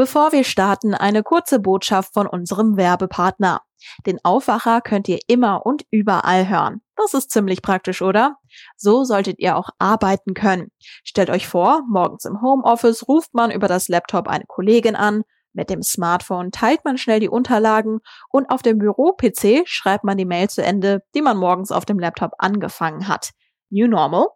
Bevor 0.00 0.32
wir 0.32 0.44
starten, 0.44 0.94
eine 0.94 1.22
kurze 1.22 1.60
Botschaft 1.60 2.14
von 2.14 2.26
unserem 2.26 2.78
Werbepartner. 2.78 3.60
Den 4.06 4.18
Aufwacher 4.24 4.80
könnt 4.80 5.08
ihr 5.08 5.18
immer 5.26 5.66
und 5.66 5.84
überall 5.90 6.48
hören. 6.48 6.80
Das 6.96 7.12
ist 7.12 7.30
ziemlich 7.30 7.60
praktisch, 7.60 8.00
oder? 8.00 8.36
So 8.78 9.04
solltet 9.04 9.38
ihr 9.40 9.58
auch 9.58 9.68
arbeiten 9.78 10.32
können. 10.32 10.70
Stellt 11.04 11.28
euch 11.28 11.46
vor, 11.46 11.82
morgens 11.86 12.24
im 12.24 12.40
Homeoffice 12.40 13.06
ruft 13.08 13.34
man 13.34 13.50
über 13.50 13.68
das 13.68 13.88
Laptop 13.88 14.26
eine 14.26 14.46
Kollegin 14.46 14.96
an, 14.96 15.22
mit 15.52 15.68
dem 15.68 15.82
Smartphone 15.82 16.50
teilt 16.50 16.82
man 16.86 16.96
schnell 16.96 17.20
die 17.20 17.28
Unterlagen 17.28 17.98
und 18.30 18.48
auf 18.48 18.62
dem 18.62 18.78
Büro-PC 18.78 19.64
schreibt 19.66 20.04
man 20.04 20.16
die 20.16 20.24
Mail 20.24 20.48
zu 20.48 20.62
Ende, 20.62 21.02
die 21.14 21.20
man 21.20 21.36
morgens 21.36 21.72
auf 21.72 21.84
dem 21.84 21.98
Laptop 21.98 22.32
angefangen 22.38 23.06
hat. 23.06 23.32
New 23.68 23.86
Normal? 23.86 24.28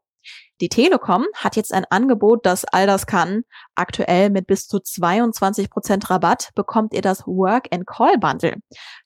Die 0.65 0.71
Telekom 0.71 1.27
hat 1.35 1.57
jetzt 1.57 1.75
ein 1.75 1.85
Angebot, 1.91 2.47
das 2.47 2.65
all 2.65 2.87
das 2.87 3.07
kann. 3.07 3.43
Aktuell 3.75 4.31
mit 4.31 4.47
bis 4.47 4.67
zu 4.67 4.81
22 4.81 5.69
Prozent 5.69 6.09
Rabatt 6.09 6.53
bekommt 6.55 6.95
ihr 6.95 7.03
das 7.03 7.27
Work 7.27 7.69
and 7.71 7.87
Call 7.87 8.17
Bundle. 8.17 8.57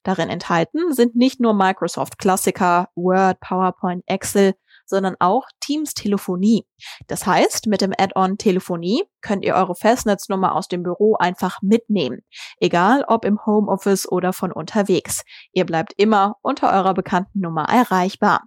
Darin 0.04 0.28
enthalten 0.28 0.92
sind 0.92 1.16
nicht 1.16 1.40
nur 1.40 1.54
Microsoft 1.54 2.16
Klassiker, 2.20 2.90
Word, 2.94 3.40
PowerPoint, 3.40 4.04
Excel, 4.06 4.54
sondern 4.88 5.16
auch 5.20 5.44
Teams 5.60 5.94
Telefonie. 5.94 6.66
Das 7.06 7.26
heißt, 7.26 7.66
mit 7.66 7.80
dem 7.80 7.92
Add-on 7.96 8.38
Telefonie 8.38 9.04
könnt 9.20 9.44
ihr 9.44 9.54
eure 9.54 9.74
Festnetznummer 9.74 10.54
aus 10.54 10.68
dem 10.68 10.82
Büro 10.82 11.16
einfach 11.16 11.60
mitnehmen. 11.62 12.20
Egal 12.60 13.04
ob 13.06 13.24
im 13.24 13.44
Homeoffice 13.44 14.10
oder 14.10 14.32
von 14.32 14.52
unterwegs. 14.52 15.22
Ihr 15.52 15.66
bleibt 15.66 15.92
immer 15.96 16.36
unter 16.42 16.72
eurer 16.72 16.94
bekannten 16.94 17.40
Nummer 17.40 17.68
erreichbar. 17.68 18.44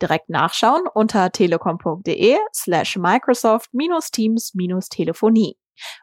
Direkt 0.00 0.28
nachschauen 0.28 0.86
unter 0.92 1.30
telekom.de 1.30 2.36
slash 2.54 2.96
Microsoft-Teams-Telefonie. 2.96 5.56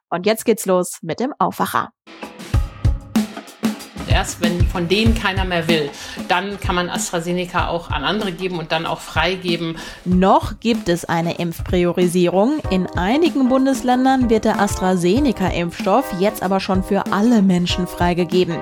Und 0.09 0.25
jetzt 0.25 0.45
geht's 0.45 0.65
los 0.65 0.99
mit 1.01 1.19
dem 1.19 1.33
Aufwacher 1.39 1.91
erst 4.11 4.41
wenn 4.41 4.67
von 4.67 4.87
denen 4.87 5.15
keiner 5.15 5.45
mehr 5.45 5.67
will, 5.67 5.89
dann 6.27 6.59
kann 6.59 6.75
man 6.75 6.89
AstraZeneca 6.89 7.67
auch 7.67 7.89
an 7.89 8.03
andere 8.03 8.31
geben 8.31 8.59
und 8.59 8.71
dann 8.71 8.85
auch 8.85 8.99
freigeben. 8.99 9.77
Noch 10.05 10.59
gibt 10.59 10.89
es 10.89 11.05
eine 11.05 11.37
Impfpriorisierung. 11.39 12.59
In 12.69 12.87
einigen 12.87 13.49
Bundesländern 13.49 14.29
wird 14.29 14.45
der 14.45 14.59
AstraZeneca-Impfstoff 14.59 16.05
jetzt 16.19 16.43
aber 16.43 16.59
schon 16.59 16.83
für 16.83 17.11
alle 17.11 17.41
Menschen 17.41 17.87
freigegeben. 17.87 18.61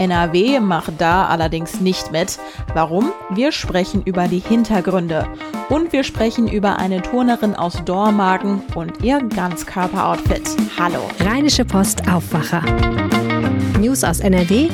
NRW 0.00 0.60
macht 0.60 0.94
da 0.98 1.26
allerdings 1.26 1.80
nicht 1.80 2.10
mit. 2.10 2.38
Warum? 2.72 3.12
Wir 3.28 3.52
sprechen 3.52 4.02
über 4.02 4.28
die 4.28 4.38
Hintergründe. 4.38 5.28
Und 5.68 5.92
wir 5.92 6.04
sprechen 6.04 6.48
über 6.48 6.78
eine 6.78 7.02
Turnerin 7.02 7.54
aus 7.54 7.84
Dormagen 7.84 8.62
und 8.74 9.04
ihr 9.04 9.20
Ganzkörperoutfit. 9.20 10.56
Hallo. 10.78 11.00
Rheinische 11.20 11.66
Post 11.66 12.10
Aufwacher. 12.10 12.62
News 13.78 14.02
aus 14.02 14.20
NRW 14.20 14.70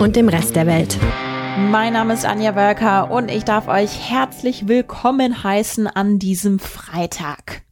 und 0.00 0.16
dem 0.16 0.28
Rest 0.28 0.56
der 0.56 0.66
Welt. 0.66 0.98
Mein 1.70 1.92
Name 1.92 2.12
ist 2.12 2.26
Anja 2.26 2.56
Wölker 2.56 3.12
und 3.12 3.30
ich 3.30 3.44
darf 3.44 3.68
euch 3.68 4.10
herzlich 4.10 4.66
willkommen 4.66 5.44
heißen 5.44 5.86
an 5.86 6.18
diesem 6.18 6.58
Freitag. 6.58 7.63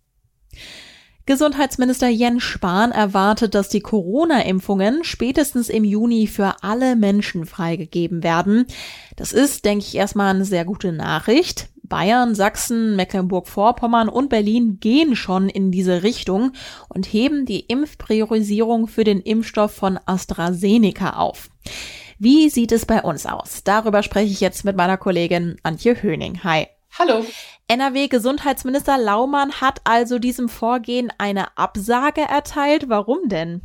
Gesundheitsminister 1.24 2.08
Jens 2.08 2.42
Spahn 2.42 2.90
erwartet, 2.90 3.54
dass 3.54 3.68
die 3.68 3.80
Corona-Impfungen 3.80 5.04
spätestens 5.04 5.68
im 5.68 5.84
Juni 5.84 6.26
für 6.26 6.56
alle 6.62 6.96
Menschen 6.96 7.46
freigegeben 7.46 8.22
werden. 8.22 8.66
Das 9.16 9.32
ist, 9.32 9.64
denke 9.64 9.84
ich, 9.86 9.94
erstmal 9.94 10.34
eine 10.34 10.44
sehr 10.44 10.64
gute 10.64 10.92
Nachricht. 10.92 11.68
Bayern, 11.84 12.34
Sachsen, 12.34 12.96
Mecklenburg-Vorpommern 12.96 14.08
und 14.08 14.30
Berlin 14.30 14.78
gehen 14.80 15.14
schon 15.14 15.48
in 15.48 15.70
diese 15.70 16.02
Richtung 16.02 16.52
und 16.88 17.04
heben 17.06 17.44
die 17.44 17.60
Impfpriorisierung 17.60 18.88
für 18.88 19.04
den 19.04 19.20
Impfstoff 19.20 19.72
von 19.72 20.00
AstraZeneca 20.06 21.10
auf. 21.10 21.50
Wie 22.18 22.48
sieht 22.48 22.72
es 22.72 22.86
bei 22.86 23.02
uns 23.02 23.26
aus? 23.26 23.62
Darüber 23.64 24.02
spreche 24.02 24.32
ich 24.32 24.40
jetzt 24.40 24.64
mit 24.64 24.76
meiner 24.76 24.96
Kollegin 24.96 25.56
Antje 25.62 26.02
Höning. 26.02 26.42
Hi. 26.44 26.68
Hallo. 26.98 27.24
NRW-Gesundheitsminister 27.68 28.98
Laumann 28.98 29.62
hat 29.62 29.80
also 29.84 30.18
diesem 30.18 30.50
Vorgehen 30.50 31.10
eine 31.16 31.56
Absage 31.56 32.20
erteilt. 32.20 32.90
Warum 32.90 33.28
denn? 33.30 33.62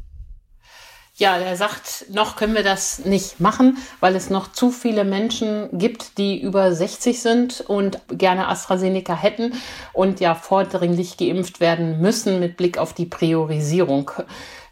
Ja, 1.19 1.35
er 1.35 1.57
sagt, 1.57 2.05
noch 2.09 2.35
können 2.37 2.53
wir 2.53 2.63
das 2.63 2.99
nicht 2.99 3.39
machen, 3.41 3.79
weil 3.99 4.16
es 4.16 4.29
noch 4.29 4.51
zu 4.51 4.69
viele 4.71 5.03
Menschen 5.03 5.67
gibt, 5.77 6.19
die 6.19 6.39
über 6.39 6.71
60 6.71 7.21
sind 7.21 7.61
und 7.61 7.99
gerne 8.09 8.47
AstraZeneca 8.47 9.16
hätten 9.16 9.53
und 9.93 10.19
ja 10.19 10.33
vordringlich 10.33 11.17
geimpft 11.17 11.59
werden 11.59 11.99
müssen 11.99 12.39
mit 12.39 12.55
Blick 12.55 12.77
auf 12.77 12.93
die 12.93 13.07
Priorisierung. 13.07 14.11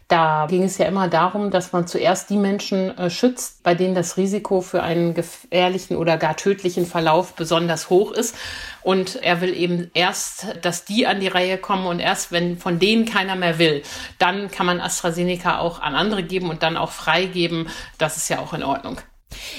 Da 0.08 0.46
ging 0.48 0.62
es 0.62 0.78
ja 0.78 0.86
immer 0.86 1.08
darum, 1.08 1.50
dass 1.50 1.72
man 1.72 1.88
zuerst 1.88 2.30
die 2.30 2.36
Menschen 2.36 2.96
äh, 2.96 3.10
schützt, 3.10 3.64
bei 3.64 3.74
denen 3.74 3.96
das 3.96 4.16
Risiko 4.16 4.60
für 4.60 4.84
einen 4.84 5.14
gefährlichen 5.14 5.96
oder 5.96 6.16
gar 6.16 6.36
tödlichen 6.36 6.86
Verlauf 6.86 7.34
besonders 7.34 7.90
hoch 7.90 8.12
ist. 8.12 8.36
Und 8.82 9.16
er 9.16 9.40
will 9.40 9.52
eben 9.52 9.90
erst, 9.94 10.46
dass 10.62 10.84
die 10.84 11.08
an 11.08 11.18
die 11.18 11.26
Reihe 11.26 11.58
kommen 11.58 11.86
und 11.86 11.98
erst, 11.98 12.30
wenn 12.30 12.56
von 12.56 12.78
denen 12.78 13.04
keiner 13.04 13.34
mehr 13.34 13.58
will, 13.58 13.82
dann 14.20 14.48
kann 14.48 14.66
man 14.66 14.80
AstraZeneca 14.80 15.58
auch 15.58 15.80
an 15.80 15.96
andere 15.96 16.22
geben 16.22 16.50
und 16.50 16.62
dann 16.62 16.76
auch 16.76 16.92
freigeben. 16.92 17.68
Das 17.98 18.16
ist 18.16 18.28
ja 18.28 18.38
auch 18.38 18.52
in 18.52 18.62
Ordnung. 18.62 19.00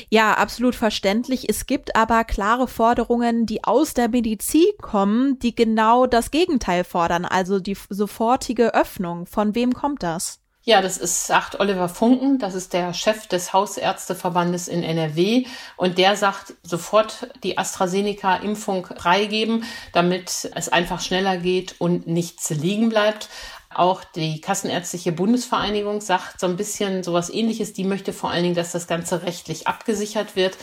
Ja, 0.09 0.33
absolut 0.33 0.75
verständlich. 0.75 1.49
Es 1.49 1.65
gibt 1.65 1.95
aber 1.95 2.23
klare 2.23 2.67
Forderungen, 2.67 3.45
die 3.45 3.63
aus 3.63 3.93
der 3.93 4.09
Medizin 4.09 4.71
kommen, 4.81 5.39
die 5.39 5.55
genau 5.55 6.05
das 6.05 6.31
Gegenteil 6.31 6.83
fordern, 6.83 7.25
also 7.25 7.59
die 7.59 7.77
sofortige 7.89 8.73
Öffnung. 8.73 9.25
Von 9.25 9.55
wem 9.55 9.73
kommt 9.73 10.03
das? 10.03 10.39
Ja, 10.67 10.81
das 10.81 10.97
ist, 10.97 11.27
sagt 11.27 11.61
Oliver 11.61 11.87
Funken, 11.87 12.39
das 12.39 12.53
ist 12.53 12.73
der 12.73 12.93
Chef 12.93 13.25
des 13.27 13.53
Hausärzteverbandes 13.53 14.67
in 14.67 14.83
NRW 14.83 15.45
und 15.77 15.97
der 15.97 16.17
sagt, 16.17 16.55
sofort 16.61 17.29
die 17.41 17.57
AstraZeneca-Impfung 17.57 18.85
freigeben, 18.97 19.63
damit 19.93 20.49
es 20.55 20.67
einfach 20.67 20.99
schneller 20.99 21.37
geht 21.37 21.79
und 21.79 22.07
nichts 22.07 22.49
liegen 22.49 22.89
bleibt. 22.89 23.29
Auch 23.77 24.03
die 24.03 24.41
Kassenärztliche 24.41 25.11
Bundesvereinigung 25.11 26.01
sagt 26.01 26.39
so 26.39 26.47
ein 26.47 26.57
bisschen 26.57 27.03
sowas 27.03 27.29
ähnliches. 27.29 27.73
Die 27.73 27.83
möchte 27.83 28.11
vor 28.11 28.31
allen 28.31 28.41
Dingen, 28.41 28.55
dass 28.55 28.71
das 28.71 28.87
Ganze 28.87 29.21
rechtlich 29.21 29.67
abgesichert 29.67 30.35
wird. 30.35 30.57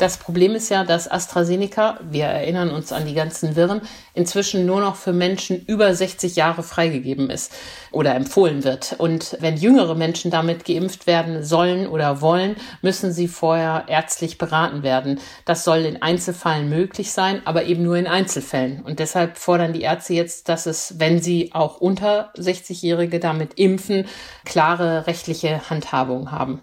Das 0.00 0.16
Problem 0.16 0.56
ist 0.56 0.68
ja, 0.68 0.82
dass 0.82 1.08
AstraZeneca, 1.08 2.00
wir 2.10 2.24
erinnern 2.24 2.70
uns 2.70 2.90
an 2.90 3.06
die 3.06 3.14
ganzen 3.14 3.54
Wirren, 3.54 3.82
inzwischen 4.14 4.66
nur 4.66 4.80
noch 4.80 4.96
für 4.96 5.12
Menschen 5.12 5.64
über 5.64 5.94
60 5.94 6.34
Jahre 6.34 6.64
freigegeben 6.64 7.30
ist 7.30 7.52
oder 7.92 8.16
empfohlen 8.16 8.64
wird. 8.64 8.96
Und 8.98 9.36
wenn 9.40 9.56
jüngere 9.56 9.94
Menschen 9.94 10.32
damit 10.32 10.64
geimpft 10.64 11.06
werden 11.06 11.44
sollen 11.44 11.86
oder 11.86 12.20
wollen, 12.20 12.56
müssen 12.82 13.12
sie 13.12 13.28
vorher 13.28 13.84
ärztlich 13.86 14.38
beraten 14.38 14.82
werden. 14.82 15.20
Das 15.44 15.62
soll 15.62 15.84
in 15.84 16.02
Einzelfällen 16.02 16.68
möglich 16.68 17.12
sein, 17.12 17.42
aber 17.44 17.64
eben 17.64 17.84
nur 17.84 17.96
in 17.96 18.08
Einzelfällen. 18.08 18.82
Und 18.82 18.98
deshalb 18.98 19.38
fordern 19.38 19.72
die 19.72 19.82
Ärzte 19.82 20.14
jetzt, 20.14 20.48
dass 20.48 20.66
es, 20.66 20.98
wenn 20.98 21.22
sie 21.22 21.50
auch 21.52 21.80
unter 21.80 22.32
60-Jährige 22.56 23.20
damit 23.20 23.54
impfen, 23.54 24.06
klare 24.44 25.06
rechtliche 25.06 25.68
Handhabung 25.70 26.30
haben. 26.30 26.62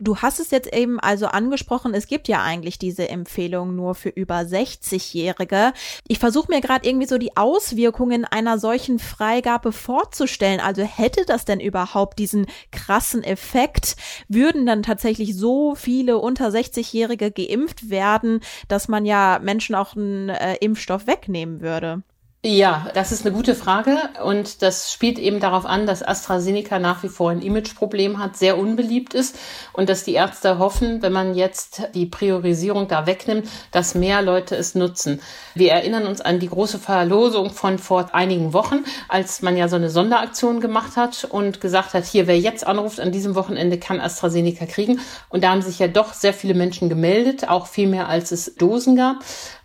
Du 0.00 0.16
hast 0.18 0.40
es 0.40 0.50
jetzt 0.50 0.72
eben 0.72 0.98
also 0.98 1.26
angesprochen, 1.26 1.94
es 1.94 2.06
gibt 2.06 2.26
ja 2.26 2.42
eigentlich 2.42 2.78
diese 2.78 3.08
Empfehlung 3.08 3.76
nur 3.76 3.94
für 3.94 4.08
über 4.08 4.40
60-Jährige. 4.40 5.72
Ich 6.08 6.18
versuche 6.18 6.50
mir 6.50 6.60
gerade 6.60 6.88
irgendwie 6.88 7.06
so 7.06 7.18
die 7.18 7.36
Auswirkungen 7.36 8.24
einer 8.24 8.58
solchen 8.58 8.98
Freigabe 8.98 9.72
vorzustellen. 9.72 10.60
Also 10.60 10.82
hätte 10.82 11.24
das 11.26 11.44
denn 11.44 11.60
überhaupt 11.60 12.18
diesen 12.18 12.46
krassen 12.70 13.22
Effekt? 13.22 13.96
Würden 14.28 14.66
dann 14.66 14.82
tatsächlich 14.82 15.36
so 15.36 15.74
viele 15.74 16.18
unter 16.18 16.48
60-Jährige 16.48 17.30
geimpft 17.30 17.90
werden, 17.90 18.40
dass 18.68 18.88
man 18.88 19.04
ja 19.04 19.38
Menschen 19.42 19.74
auch 19.74 19.94
einen 19.94 20.30
äh, 20.30 20.56
Impfstoff 20.56 21.06
wegnehmen 21.06 21.60
würde? 21.60 22.02
Ja, 22.44 22.88
das 22.94 23.12
ist 23.12 23.24
eine 23.24 23.32
gute 23.32 23.54
Frage 23.54 23.96
und 24.24 24.62
das 24.62 24.92
spielt 24.92 25.20
eben 25.20 25.38
darauf 25.38 25.64
an, 25.64 25.86
dass 25.86 26.02
AstraZeneca 26.02 26.80
nach 26.80 27.04
wie 27.04 27.08
vor 27.08 27.30
ein 27.30 27.40
Imageproblem 27.40 28.18
hat, 28.18 28.36
sehr 28.36 28.58
unbeliebt 28.58 29.14
ist 29.14 29.38
und 29.72 29.88
dass 29.88 30.02
die 30.02 30.14
Ärzte 30.14 30.58
hoffen, 30.58 31.02
wenn 31.02 31.12
man 31.12 31.36
jetzt 31.36 31.82
die 31.94 32.06
Priorisierung 32.06 32.88
da 32.88 33.06
wegnimmt, 33.06 33.48
dass 33.70 33.94
mehr 33.94 34.22
Leute 34.22 34.56
es 34.56 34.74
nutzen. 34.74 35.20
Wir 35.54 35.70
erinnern 35.70 36.04
uns 36.04 36.20
an 36.20 36.40
die 36.40 36.48
große 36.48 36.80
Verlosung 36.80 37.50
von 37.50 37.78
vor 37.78 38.12
einigen 38.12 38.52
Wochen, 38.52 38.84
als 39.08 39.40
man 39.42 39.56
ja 39.56 39.68
so 39.68 39.76
eine 39.76 39.88
Sonderaktion 39.88 40.60
gemacht 40.60 40.96
hat 40.96 41.22
und 41.22 41.60
gesagt 41.60 41.94
hat, 41.94 42.04
hier, 42.04 42.26
wer 42.26 42.40
jetzt 42.40 42.66
anruft 42.66 42.98
an 42.98 43.12
diesem 43.12 43.36
Wochenende, 43.36 43.78
kann 43.78 44.00
AstraZeneca 44.00 44.66
kriegen. 44.66 44.98
Und 45.28 45.44
da 45.44 45.50
haben 45.50 45.62
sich 45.62 45.78
ja 45.78 45.86
doch 45.86 46.12
sehr 46.12 46.34
viele 46.34 46.54
Menschen 46.54 46.88
gemeldet, 46.88 47.48
auch 47.48 47.68
viel 47.68 47.86
mehr 47.86 48.08
als 48.08 48.32
es 48.32 48.56
Dosen 48.56 48.96
gab. 48.96 49.18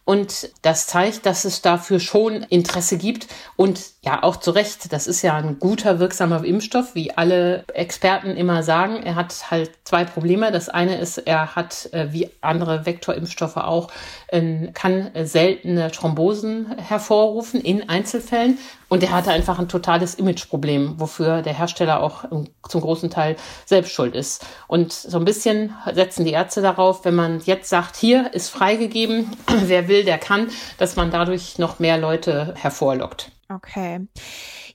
Und 0.07 0.51
das 0.61 0.87
zeigt, 0.87 1.25
dass 1.25 1.43
es 1.43 1.61
dafür 1.61 1.99
schon 1.99 2.43
Interesse 2.43 2.97
gibt. 2.97 3.27
Und 3.57 3.81
ja, 4.05 4.23
auch 4.23 4.37
zu 4.37 4.51
Recht, 4.51 4.93
das 4.93 5.05
ist 5.05 5.21
ja 5.21 5.35
ein 5.35 5.59
guter, 5.59 5.99
wirksamer 5.99 6.45
Impfstoff, 6.45 6.95
wie 6.95 7.11
alle 7.11 7.65
Experten 7.73 8.37
immer 8.37 8.63
sagen. 8.63 9.03
Er 9.03 9.15
hat 9.15 9.51
halt 9.51 9.71
zwei 9.83 10.05
Probleme. 10.05 10.53
Das 10.53 10.69
eine 10.69 10.97
ist, 10.97 11.17
er 11.17 11.57
hat, 11.57 11.89
äh, 11.91 12.07
wie 12.13 12.29
andere 12.39 12.85
Vektorimpfstoffe 12.85 13.57
auch, 13.57 13.91
kann 14.73 15.11
seltene 15.23 15.89
Thrombosen 15.89 16.77
hervorrufen 16.77 17.61
in 17.61 17.87
Einzelfällen. 17.87 18.57
Und 18.89 19.03
der 19.03 19.11
hatte 19.11 19.31
einfach 19.31 19.59
ein 19.59 19.67
totales 19.67 20.15
Imageproblem, 20.15 20.99
wofür 20.99 21.41
der 21.41 21.53
Hersteller 21.53 22.01
auch 22.01 22.25
zum 22.67 22.81
großen 22.81 23.09
Teil 23.09 23.35
selbst 23.65 23.91
schuld 23.91 24.15
ist. 24.15 24.45
Und 24.67 24.93
so 24.93 25.17
ein 25.17 25.25
bisschen 25.25 25.73
setzen 25.93 26.25
die 26.25 26.31
Ärzte 26.31 26.61
darauf, 26.61 27.03
wenn 27.05 27.15
man 27.15 27.41
jetzt 27.41 27.69
sagt, 27.69 27.97
hier 27.97 28.33
ist 28.33 28.49
freigegeben, 28.49 29.31
wer 29.65 29.87
will, 29.87 30.03
der 30.03 30.17
kann, 30.17 30.49
dass 30.77 30.95
man 30.95 31.11
dadurch 31.11 31.57
noch 31.57 31.79
mehr 31.79 31.97
Leute 31.97 32.53
hervorlockt. 32.57 33.31
Okay. 33.49 34.07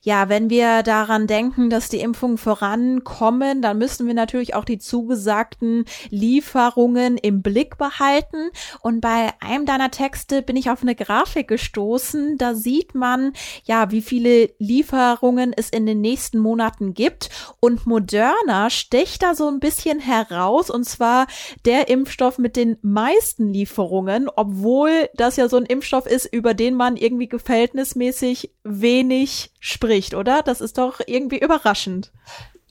Ja, 0.05 0.27
wenn 0.27 0.49
wir 0.49 0.83
daran 0.83 1.27
denken, 1.27 1.69
dass 1.69 1.87
die 1.87 2.01
Impfungen 2.01 2.37
vorankommen, 2.37 3.61
dann 3.61 3.77
müssen 3.77 4.05
wir 4.05 4.13
natürlich 4.13 4.53
auch 4.53 4.65
die 4.65 4.77
zugesagten 4.77 5.85
Lieferungen 6.09 7.17
im 7.17 7.41
Blick 7.41 7.77
behalten. 7.77 8.49
Und 8.81 8.99
bei 8.99 9.29
einem 9.39 9.65
deiner 9.65 9.91
Texte 9.91 10.41
bin 10.41 10.57
ich 10.57 10.69
auf 10.69 10.81
eine 10.81 10.95
Grafik 10.95 11.47
gestoßen. 11.47 12.37
Da 12.37 12.53
sieht 12.53 12.95
man, 12.95 13.31
ja, 13.63 13.91
wie 13.91 14.01
viele 14.01 14.49
Lieferungen 14.59 15.53
es 15.55 15.69
in 15.69 15.85
den 15.85 16.01
nächsten 16.01 16.39
Monaten 16.39 16.93
gibt. 16.93 17.29
Und 17.61 17.85
Moderna 17.87 18.69
sticht 18.69 19.23
da 19.23 19.35
so 19.35 19.47
ein 19.47 19.61
bisschen 19.61 20.01
heraus. 20.01 20.69
Und 20.69 20.83
zwar 20.83 21.27
der 21.63 21.87
Impfstoff 21.87 22.37
mit 22.39 22.57
den 22.57 22.75
meisten 22.81 23.53
Lieferungen, 23.53 24.27
obwohl 24.35 25.07
das 25.15 25.37
ja 25.37 25.47
so 25.47 25.55
ein 25.55 25.65
Impfstoff 25.65 26.07
ist, 26.07 26.25
über 26.25 26.53
den 26.53 26.75
man 26.75 26.97
irgendwie 26.97 27.29
verhältnismäßig 27.29 28.51
wenig 28.65 29.52
spricht, 29.63 30.13
oder? 30.13 30.43
Das 30.43 30.59
ist 30.59 30.77
doch 30.77 30.99
irgendwie 31.07 31.39
überraschend. 31.39 32.11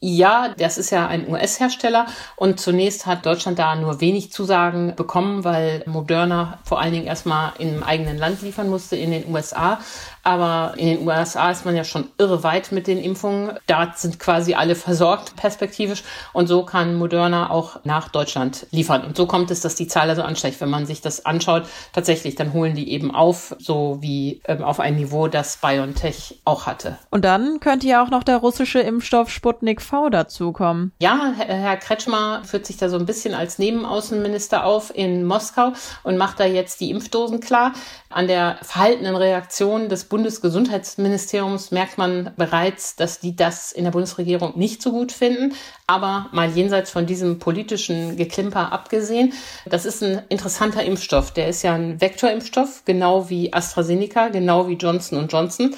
Ja, 0.05 0.53
das 0.59 0.79
ist 0.79 0.91
ja 0.91 1.07
ein 1.07 1.31
US-Hersteller 1.31 2.07
und 2.37 2.61
zunächst 2.61 3.07
hat 3.07 3.25
Deutschland 3.25 3.59
da 3.59 3.77
nur 3.77 4.01
wenig 4.01 4.33
Zusagen 4.33 4.95
bekommen, 4.97 5.45
weil 5.45 5.85
Moderna 5.87 6.59
vor 6.65 6.81
allen 6.81 6.93
Dingen 6.93 7.07
erstmal 7.07 7.53
im 7.59 7.83
eigenen 7.83 8.19
Land 8.19 8.43
liefern 8.43 8.69
musste, 8.69 8.97
in 8.97 9.13
den 9.13 9.33
USA. 9.33 9.79
Aber 10.23 10.75
in 10.77 10.87
den 10.87 11.07
USA 11.07 11.51
ist 11.51 11.65
man 11.65 11.75
ja 11.75 11.85
schon 11.85 12.09
irre 12.19 12.43
weit 12.43 12.73
mit 12.73 12.87
den 12.87 12.99
Impfungen. 12.99 13.59
Da 13.67 13.93
sind 13.95 14.19
quasi 14.19 14.55
alle 14.55 14.75
versorgt 14.75 15.37
perspektivisch. 15.37 16.05
Und 16.33 16.47
so 16.47 16.65
kann 16.65 16.95
Moderna 16.95 17.51
auch 17.51 17.81
nach 17.85 18.09
Deutschland 18.09 18.67
liefern. 18.71 19.05
Und 19.05 19.17
so 19.17 19.27
kommt 19.27 19.51
es, 19.51 19.61
dass 19.61 19.75
die 19.75 19.89
Zahl 19.89 20.09
also 20.09 20.23
ansteigt. 20.23 20.61
Wenn 20.61 20.71
man 20.71 20.87
sich 20.87 21.01
das 21.01 21.27
anschaut, 21.27 21.65
tatsächlich, 21.93 22.37
dann 22.37 22.53
holen 22.53 22.75
die 22.75 22.93
eben 22.93 23.13
auf, 23.13 23.57
so 23.59 23.99
wie 24.01 24.41
ähm, 24.47 24.63
auf 24.63 24.79
ein 24.81 24.97
Niveau, 24.97 25.27
das 25.29 25.57
BioNTech 25.57 26.41
auch 26.45 26.67
hatte. 26.67 26.99
Und 27.11 27.25
dann 27.25 27.59
könnte 27.61 27.87
ja 27.87 28.05
auch 28.05 28.11
noch 28.11 28.23
der 28.23 28.37
russische 28.37 28.81
Impfstoff 28.81 29.31
Sputnik 29.31 29.83
V 29.83 30.09
dazukommen. 30.09 30.93
Ja, 31.01 31.33
Herr 31.37 31.77
Kretschmer 31.77 32.43
führt 32.45 32.67
sich 32.67 32.77
da 32.77 32.89
so 32.89 32.97
ein 32.97 33.07
bisschen 33.07 33.35
als 33.35 33.59
Nebenaußenminister 33.59 34.65
auf 34.65 34.95
in 34.95 35.25
Moskau 35.25 35.73
und 36.05 36.17
macht 36.17 36.39
da 36.39 36.45
jetzt 36.45 36.81
die 36.81 36.91
Impfdosen 36.91 37.41
klar. 37.41 37.73
An 38.11 38.29
der 38.29 38.59
verhaltenen 38.63 39.17
Reaktion 39.17 39.89
des 39.89 40.05
Bundesgesundheitsministeriums 40.13 41.71
merkt 41.71 41.97
man 41.97 42.33
bereits, 42.37 42.97
dass 42.97 43.19
die 43.19 43.35
das 43.35 43.73
in 43.73 43.85
der 43.85 43.93
Bundesregierung 43.93 44.59
nicht 44.59 44.83
so 44.83 44.93
gut 44.93 45.11
finden. 45.11 45.55
Aber 45.87 46.27
mal 46.33 46.51
jenseits 46.51 46.91
von 46.91 47.07
diesem 47.07 47.39
politischen 47.39 48.19
Geklimper 48.19 48.73
abgesehen, 48.73 49.33
das 49.65 49.87
ist 49.87 50.03
ein 50.03 50.21
interessanter 50.29 50.85
Impfstoff. 50.85 51.31
Der 51.31 51.49
ist 51.49 51.63
ja 51.63 51.73
ein 51.73 51.99
Vektorimpfstoff, 51.99 52.83
genau 52.85 53.31
wie 53.31 53.55
AstraZeneca, 53.55 54.29
genau 54.29 54.69
wie 54.69 54.75
Johnson 54.75 55.29
Johnson. 55.29 55.75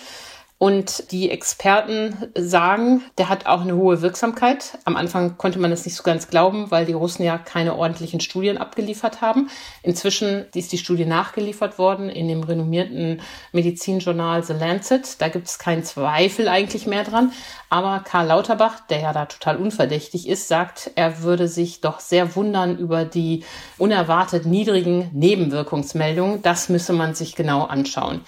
Und 0.56 1.10
die 1.10 1.30
Experten 1.30 2.16
sagen, 2.38 3.02
der 3.18 3.28
hat 3.28 3.46
auch 3.46 3.62
eine 3.62 3.74
hohe 3.74 4.02
Wirksamkeit. 4.02 4.78
Am 4.84 4.94
Anfang 4.94 5.36
konnte 5.36 5.58
man 5.58 5.70
das 5.70 5.84
nicht 5.84 5.96
so 5.96 6.04
ganz 6.04 6.28
glauben, 6.28 6.70
weil 6.70 6.86
die 6.86 6.92
Russen 6.92 7.24
ja 7.24 7.38
keine 7.38 7.74
ordentlichen 7.74 8.20
Studien 8.20 8.56
abgeliefert 8.56 9.20
haben. 9.20 9.50
Inzwischen 9.82 10.46
ist 10.54 10.70
die 10.70 10.78
Studie 10.78 11.06
nachgeliefert 11.06 11.76
worden 11.76 12.08
in 12.08 12.28
dem 12.28 12.44
renommierten 12.44 13.20
Medizinjournal 13.52 14.44
The 14.44 14.52
Lancet. 14.52 15.20
Da 15.20 15.28
gibt 15.28 15.48
es 15.48 15.58
keinen 15.58 15.82
Zweifel 15.82 16.46
eigentlich 16.46 16.86
mehr 16.86 17.02
dran. 17.02 17.32
Aber 17.68 17.98
Karl 18.04 18.28
Lauterbach, 18.28 18.78
der 18.88 19.00
ja 19.00 19.12
da 19.12 19.26
total 19.26 19.56
unverdächtig 19.56 20.28
ist, 20.28 20.46
sagt, 20.46 20.92
er 20.94 21.22
würde 21.22 21.48
sich 21.48 21.80
doch 21.80 21.98
sehr 21.98 22.36
wundern 22.36 22.78
über 22.78 23.04
die 23.04 23.42
unerwartet 23.76 24.46
niedrigen 24.46 25.10
Nebenwirkungsmeldungen. 25.12 26.42
Das 26.42 26.68
müsse 26.68 26.92
man 26.92 27.16
sich 27.16 27.34
genau 27.34 27.64
anschauen. 27.64 28.20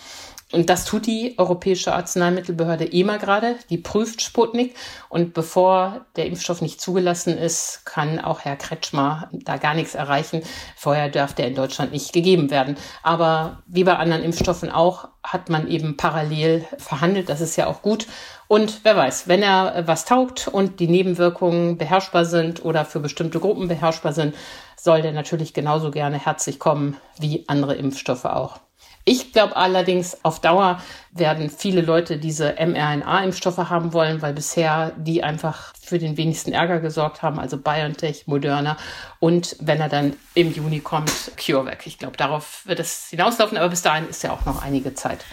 Und 0.53 0.71
das 0.71 0.85
tut 0.85 1.07
die 1.07 1.35
Europäische 1.39 1.93
Arzneimittelbehörde 1.93 2.93
EMA 2.93 3.17
gerade. 3.17 3.57
Die 3.69 3.79
prüft 3.79 4.23
Sputnik. 4.23 4.77
Und 5.09 5.35
bevor 5.35 6.07
der 6.15 6.27
Impfstoff 6.27 6.63
nicht 6.63 6.81
zugelassen 6.81 7.37
ist, 7.37 7.85
kann 7.85 8.21
auch 8.21 8.41
Herr 8.41 8.55
Kretschmer 8.55 9.29
da 9.33 9.57
gar 9.57 9.75
nichts 9.75 9.97
erreichen. 9.97 10.43
Vorher 10.77 11.09
darf 11.09 11.35
der 11.35 11.49
in 11.49 11.57
Deutschland 11.57 11.91
nicht 11.91 12.13
gegeben 12.13 12.53
werden. 12.53 12.77
Aber 13.03 13.65
wie 13.67 13.83
bei 13.83 13.97
anderen 13.97 14.23
Impfstoffen 14.23 14.71
auch, 14.71 15.09
hat 15.25 15.49
man 15.49 15.67
eben 15.67 15.97
parallel 15.97 16.65
verhandelt. 16.79 17.29
Das 17.29 17.41
ist 17.41 17.57
ja 17.57 17.67
auch 17.67 17.83
gut. 17.83 18.07
Und 18.47 18.85
wer 18.85 18.97
weiß, 18.97 19.27
wenn 19.27 19.43
er 19.43 19.89
was 19.89 20.05
taugt 20.05 20.47
und 20.47 20.79
die 20.79 20.87
Nebenwirkungen 20.87 21.77
beherrschbar 21.77 22.25
sind 22.25 22.65
oder 22.65 22.85
für 22.85 23.01
bestimmte 23.01 23.41
Gruppen 23.41 23.67
beherrschbar 23.67 24.13
sind, 24.13 24.37
soll 24.77 25.03
der 25.03 25.11
natürlich 25.11 25.55
genauso 25.55 25.91
gerne 25.91 26.25
herzlich 26.25 26.61
kommen 26.61 26.97
wie 27.19 27.45
andere 27.49 27.75
Impfstoffe 27.75 28.27
auch. 28.27 28.61
Ich 29.09 29.33
glaube 29.33 29.55
allerdings, 29.55 30.19
auf 30.25 30.41
Dauer 30.41 30.83
werden 31.13 31.49
viele 31.49 31.81
Leute 31.81 32.19
diese 32.19 32.57
mRNA-Impfstoffe 32.59 33.57
haben 33.57 33.93
wollen, 33.93 34.21
weil 34.21 34.33
bisher 34.33 34.91
die 34.97 35.23
einfach 35.23 35.73
für 35.81 36.01
den 36.01 36.17
wenigsten 36.17 36.53
Ärger 36.53 36.81
gesorgt 36.81 37.23
haben, 37.23 37.39
also 37.39 37.57
BioNTech, 37.57 38.27
Moderna 38.27 38.77
und 39.21 39.57
wenn 39.61 39.81
er 39.81 39.89
dann 39.89 40.17
im 40.35 40.53
Juni 40.53 40.81
kommt, 40.81 41.31
CureVac. 41.37 41.87
Ich 41.87 41.99
glaube, 41.99 42.17
darauf 42.17 42.67
wird 42.67 42.81
es 42.81 43.07
hinauslaufen, 43.11 43.57
aber 43.57 43.69
bis 43.69 43.83
dahin 43.83 44.09
ist 44.09 44.25
ja 44.25 44.33
auch 44.33 44.45
noch 44.45 44.61
einige 44.61 44.93
Zeit. 44.95 45.25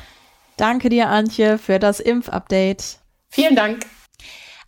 Danke 0.58 0.90
dir, 0.90 1.10
Antje, 1.10 1.58
für 1.58 1.80
das 1.80 2.00
Impfupdate. 2.00 3.00
Vielen 3.32 3.56
Dank. 3.56 3.88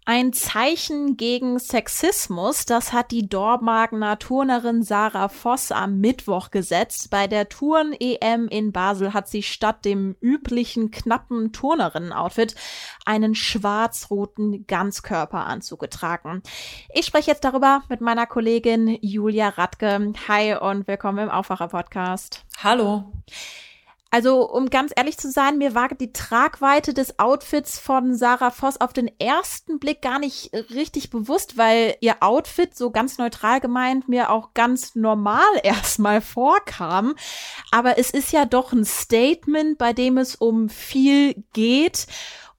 Ein 0.08 0.34
Zeichen 0.34 1.18
gegen 1.18 1.58
Sexismus, 1.58 2.68
das 2.68 2.94
hat 2.94 3.10
die 3.10 3.28
Dormagener 3.28 4.20
Turnerin 4.20 4.84
Sarah 4.84 5.30
Voss 5.30 5.72
am 5.72 5.98
Mittwoch 6.00 6.52
gesetzt. 6.52 7.10
Bei 7.10 7.26
der 7.26 7.50
Turn-EM 7.50 8.48
in 8.48 8.72
Basel 8.72 9.16
hat 9.16 9.28
sie 9.28 9.42
statt 9.42 9.84
dem 9.84 10.16
üblichen 10.22 10.92
knappen 10.92 11.54
Turnerinnen-Outfit 11.54 12.54
einen 13.04 13.34
schwarz-roten 13.34 14.68
Ganzkörperanzug 14.68 15.80
getragen. 15.80 16.44
Ich 16.94 17.08
spreche 17.08 17.32
jetzt 17.32 17.44
darüber 17.44 17.82
mit 17.90 18.00
meiner 18.00 18.28
Kollegin 18.28 19.00
Julia 19.02 19.50
Radke. 19.50 20.14
Hi 20.28 20.56
und 20.56 20.88
willkommen 20.88 21.18
im 21.18 21.30
Aufwacher-Podcast. 21.32 22.46
Hallo. 22.64 23.12
Also, 24.16 24.50
um 24.50 24.70
ganz 24.70 24.94
ehrlich 24.96 25.18
zu 25.18 25.30
sein, 25.30 25.58
mir 25.58 25.76
war 25.76 25.90
die 25.90 26.14
Tragweite 26.14 26.94
des 26.94 27.20
Outfits 27.20 27.78
von 27.78 28.16
Sarah 28.16 28.50
Voss 28.50 28.80
auf 28.80 28.94
den 28.94 29.12
ersten 29.20 29.78
Blick 29.78 30.02
gar 30.02 30.20
nicht 30.20 30.52
richtig 30.74 31.10
bewusst, 31.10 31.58
weil 31.58 31.98
ihr 32.00 32.16
Outfit, 32.22 32.78
so 32.78 32.92
ganz 32.92 33.18
neutral 33.18 33.60
gemeint, 33.60 34.08
mir 34.08 34.30
auch 34.30 34.54
ganz 34.54 34.96
normal 34.96 35.44
erstmal 35.64 36.22
vorkam. 36.22 37.16
Aber 37.74 38.00
es 38.00 38.10
ist 38.10 38.32
ja 38.32 38.46
doch 38.46 38.72
ein 38.72 38.86
Statement, 38.86 39.78
bei 39.78 39.92
dem 39.92 40.18
es 40.18 40.36
um 40.36 40.70
viel 40.70 41.44
geht. 41.52 42.08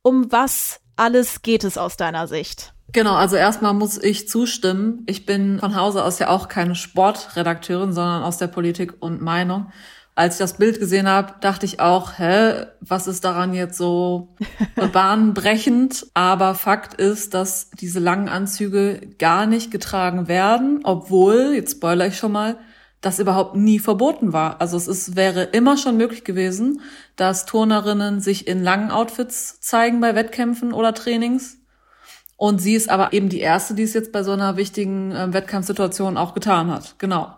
Um 0.02 0.30
was 0.30 0.80
alles 0.94 1.40
geht 1.40 1.64
es 1.64 1.78
aus 1.78 1.96
deiner 1.96 2.28
Sicht? 2.28 2.74
Genau, 2.92 3.14
also 3.14 3.36
erstmal 3.36 3.72
muss 3.72 3.96
ich 3.96 4.28
zustimmen. 4.28 5.04
Ich 5.06 5.24
bin 5.24 5.58
von 5.60 5.74
Hause 5.74 6.04
aus 6.04 6.18
ja 6.18 6.28
auch 6.28 6.48
keine 6.48 6.74
Sportredakteurin, 6.74 7.94
sondern 7.94 8.24
aus 8.24 8.36
der 8.36 8.48
Politik 8.48 8.92
und 9.00 9.22
Meinung 9.22 9.72
als 10.16 10.36
ich 10.36 10.38
das 10.38 10.56
Bild 10.56 10.80
gesehen 10.80 11.06
habe, 11.06 11.34
dachte 11.40 11.66
ich 11.66 11.78
auch, 11.78 12.18
hä, 12.18 12.64
was 12.80 13.06
ist 13.06 13.24
daran 13.24 13.52
jetzt 13.52 13.76
so 13.76 14.34
bahnbrechend? 14.92 16.06
Aber 16.14 16.54
Fakt 16.54 16.94
ist, 16.94 17.34
dass 17.34 17.70
diese 17.70 18.00
langen 18.00 18.30
Anzüge 18.30 19.10
gar 19.18 19.44
nicht 19.44 19.70
getragen 19.70 20.26
werden, 20.26 20.80
obwohl, 20.84 21.52
jetzt 21.54 21.76
spoiler 21.76 22.06
ich 22.06 22.16
schon 22.16 22.32
mal, 22.32 22.56
das 23.02 23.18
überhaupt 23.18 23.56
nie 23.56 23.78
verboten 23.78 24.32
war. 24.32 24.58
Also 24.62 24.78
es 24.78 24.88
ist, 24.88 25.16
wäre 25.16 25.42
immer 25.42 25.76
schon 25.76 25.98
möglich 25.98 26.24
gewesen, 26.24 26.80
dass 27.16 27.44
Turnerinnen 27.44 28.20
sich 28.20 28.48
in 28.48 28.64
langen 28.64 28.90
Outfits 28.90 29.60
zeigen 29.60 30.00
bei 30.00 30.14
Wettkämpfen 30.14 30.72
oder 30.72 30.94
Trainings. 30.94 31.58
Und 32.38 32.58
sie 32.62 32.74
ist 32.74 32.88
aber 32.88 33.12
eben 33.12 33.28
die 33.28 33.40
erste, 33.40 33.74
die 33.74 33.82
es 33.82 33.92
jetzt 33.92 34.12
bei 34.12 34.22
so 34.22 34.32
einer 34.32 34.56
wichtigen 34.56 35.12
äh, 35.12 35.32
Wettkampfsituation 35.34 36.16
auch 36.16 36.32
getan 36.32 36.70
hat. 36.70 36.94
Genau. 36.98 37.34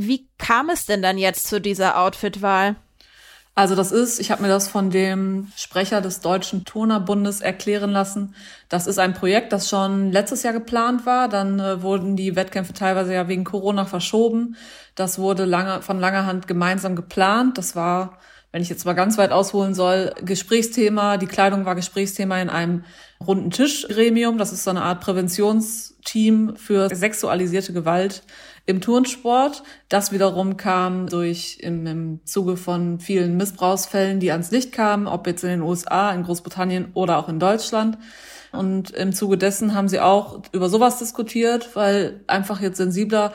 Wie 0.00 0.28
kam 0.38 0.70
es 0.70 0.86
denn 0.86 1.02
dann 1.02 1.18
jetzt 1.18 1.48
zu 1.48 1.60
dieser 1.60 1.98
Outfitwahl? 1.98 2.76
Also 3.56 3.74
das 3.74 3.90
ist, 3.90 4.20
ich 4.20 4.30
habe 4.30 4.42
mir 4.42 4.48
das 4.48 4.68
von 4.68 4.90
dem 4.90 5.50
Sprecher 5.56 6.00
des 6.00 6.20
Deutschen 6.20 6.64
Turnerbundes 6.64 7.40
erklären 7.40 7.90
lassen. 7.90 8.36
Das 8.68 8.86
ist 8.86 9.00
ein 9.00 9.14
Projekt, 9.14 9.52
das 9.52 9.68
schon 9.68 10.12
letztes 10.12 10.44
Jahr 10.44 10.52
geplant 10.52 11.04
war. 11.04 11.28
Dann 11.28 11.58
äh, 11.58 11.82
wurden 11.82 12.14
die 12.14 12.36
Wettkämpfe 12.36 12.74
teilweise 12.74 13.12
ja 13.12 13.26
wegen 13.26 13.42
Corona 13.42 13.86
verschoben. 13.86 14.54
Das 14.94 15.18
wurde 15.18 15.44
lange, 15.44 15.82
von 15.82 15.98
langer 15.98 16.26
Hand 16.26 16.46
gemeinsam 16.46 16.94
geplant. 16.94 17.58
Das 17.58 17.74
war 17.74 18.18
wenn 18.50 18.62
ich 18.62 18.70
jetzt 18.70 18.86
mal 18.86 18.94
ganz 18.94 19.18
weit 19.18 19.30
ausholen 19.30 19.74
soll, 19.74 20.14
Gesprächsthema, 20.24 21.18
die 21.18 21.26
Kleidung 21.26 21.66
war 21.66 21.74
Gesprächsthema 21.74 22.40
in 22.40 22.48
einem 22.48 22.84
runden 23.24 23.50
Tischgremium. 23.50 24.38
Das 24.38 24.52
ist 24.52 24.64
so 24.64 24.70
eine 24.70 24.82
Art 24.82 25.02
Präventionsteam 25.02 26.56
für 26.56 26.88
sexualisierte 26.94 27.74
Gewalt 27.74 28.22
im 28.68 28.82
Turnsport. 28.82 29.62
Das 29.88 30.12
wiederum 30.12 30.58
kam 30.58 31.06
durch 31.06 31.56
im, 31.60 31.86
im 31.86 32.20
Zuge 32.26 32.58
von 32.58 33.00
vielen 33.00 33.38
Missbrauchsfällen, 33.38 34.20
die 34.20 34.30
ans 34.30 34.50
Licht 34.50 34.72
kamen, 34.72 35.06
ob 35.06 35.26
jetzt 35.26 35.42
in 35.42 35.48
den 35.48 35.62
USA, 35.62 36.12
in 36.12 36.22
Großbritannien 36.22 36.90
oder 36.92 37.16
auch 37.16 37.30
in 37.30 37.40
Deutschland. 37.40 37.96
Und 38.52 38.90
im 38.90 39.14
Zuge 39.14 39.38
dessen 39.38 39.74
haben 39.74 39.88
sie 39.88 40.00
auch 40.00 40.42
über 40.52 40.68
sowas 40.68 40.98
diskutiert, 40.98 41.74
weil 41.76 42.20
einfach 42.26 42.60
jetzt 42.60 42.76
sensibler 42.76 43.32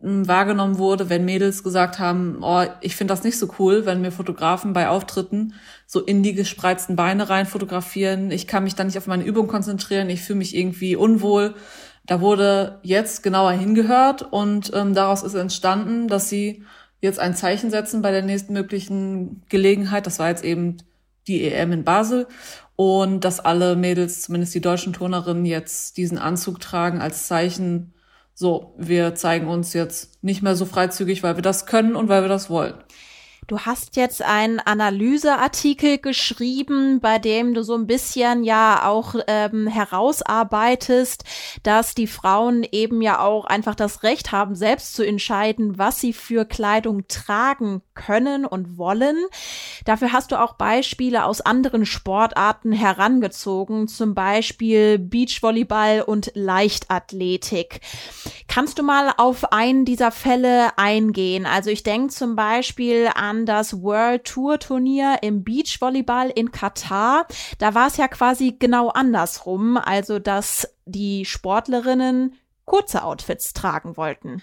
wahrgenommen 0.00 0.76
wurde, 0.76 1.08
wenn 1.08 1.24
Mädels 1.24 1.62
gesagt 1.62 1.98
haben, 1.98 2.40
oh, 2.42 2.64
ich 2.82 2.94
finde 2.94 3.12
das 3.12 3.24
nicht 3.24 3.38
so 3.38 3.48
cool, 3.58 3.86
wenn 3.86 4.02
mir 4.02 4.12
Fotografen 4.12 4.74
bei 4.74 4.88
Auftritten 4.88 5.54
so 5.86 6.00
in 6.00 6.22
die 6.22 6.34
gespreizten 6.34 6.94
Beine 6.94 7.30
rein 7.30 7.46
fotografieren. 7.46 8.30
Ich 8.30 8.46
kann 8.46 8.64
mich 8.64 8.74
dann 8.74 8.88
nicht 8.88 8.98
auf 8.98 9.06
meine 9.06 9.24
Übung 9.24 9.46
konzentrieren, 9.46 10.10
ich 10.10 10.20
fühle 10.20 10.40
mich 10.40 10.54
irgendwie 10.54 10.94
unwohl. 10.94 11.54
Da 12.06 12.20
wurde 12.20 12.80
jetzt 12.82 13.22
genauer 13.22 13.52
hingehört 13.52 14.22
und 14.30 14.70
ähm, 14.74 14.94
daraus 14.94 15.22
ist 15.22 15.34
entstanden, 15.34 16.08
dass 16.08 16.28
sie 16.28 16.64
jetzt 17.00 17.18
ein 17.18 17.34
Zeichen 17.34 17.70
setzen 17.70 18.02
bei 18.02 18.10
der 18.10 18.22
nächsten 18.22 18.52
möglichen 18.52 19.42
Gelegenheit. 19.48 20.06
Das 20.06 20.18
war 20.18 20.28
jetzt 20.28 20.44
eben 20.44 20.78
die 21.26 21.44
EM 21.44 21.72
in 21.72 21.84
Basel 21.84 22.26
und 22.76 23.24
dass 23.24 23.40
alle 23.40 23.76
Mädels, 23.76 24.22
zumindest 24.22 24.54
die 24.54 24.60
deutschen 24.60 24.92
Turnerinnen, 24.92 25.46
jetzt 25.46 25.96
diesen 25.96 26.18
Anzug 26.18 26.60
tragen 26.60 27.00
als 27.00 27.26
Zeichen 27.26 27.94
so, 28.34 28.74
wir 28.76 29.14
zeigen 29.14 29.46
uns 29.46 29.72
jetzt 29.74 30.22
nicht 30.22 30.42
mehr 30.42 30.56
so 30.56 30.66
freizügig, 30.66 31.22
weil 31.22 31.36
wir 31.36 31.42
das 31.42 31.66
können 31.66 31.94
und 31.94 32.08
weil 32.08 32.22
wir 32.22 32.28
das 32.28 32.50
wollen. 32.50 32.74
Du 33.46 33.60
hast 33.60 33.96
jetzt 33.96 34.22
einen 34.22 34.58
Analyseartikel 34.58 35.98
geschrieben, 35.98 37.00
bei 37.00 37.18
dem 37.18 37.52
du 37.52 37.62
so 37.62 37.74
ein 37.74 37.86
bisschen 37.86 38.42
ja 38.42 38.86
auch 38.86 39.16
ähm, 39.26 39.66
herausarbeitest, 39.66 41.24
dass 41.62 41.94
die 41.94 42.06
Frauen 42.06 42.66
eben 42.72 43.02
ja 43.02 43.20
auch 43.20 43.44
einfach 43.44 43.74
das 43.74 44.02
Recht 44.02 44.32
haben, 44.32 44.54
selbst 44.54 44.94
zu 44.94 45.06
entscheiden, 45.06 45.76
was 45.76 46.00
sie 46.00 46.14
für 46.14 46.46
Kleidung 46.46 47.06
tragen 47.08 47.82
können 47.94 48.44
und 48.44 48.78
wollen. 48.78 49.16
Dafür 49.84 50.12
hast 50.12 50.32
du 50.32 50.40
auch 50.40 50.54
Beispiele 50.54 51.24
aus 51.24 51.40
anderen 51.40 51.86
Sportarten 51.86 52.72
herangezogen, 52.72 53.88
zum 53.88 54.14
Beispiel 54.14 54.98
Beachvolleyball 54.98 56.02
und 56.02 56.32
Leichtathletik. 56.34 57.80
Kannst 58.48 58.78
du 58.78 58.82
mal 58.82 59.12
auf 59.16 59.52
einen 59.52 59.84
dieser 59.84 60.12
Fälle 60.12 60.76
eingehen? 60.78 61.46
Also 61.46 61.70
ich 61.70 61.82
denke 61.82 62.12
zum 62.12 62.36
Beispiel 62.36 63.10
an 63.14 63.46
das 63.46 63.82
World 63.82 64.24
Tour 64.24 64.58
Turnier 64.58 65.18
im 65.22 65.44
Beachvolleyball 65.44 66.30
in 66.30 66.52
Katar. 66.52 67.26
Da 67.58 67.74
war 67.74 67.88
es 67.88 67.96
ja 67.96 68.08
quasi 68.08 68.56
genau 68.58 68.88
andersrum, 68.88 69.76
also 69.76 70.18
dass 70.18 70.68
die 70.86 71.24
Sportlerinnen 71.24 72.36
kurze 72.64 73.02
Outfits 73.04 73.52
tragen 73.52 73.96
wollten. 73.96 74.42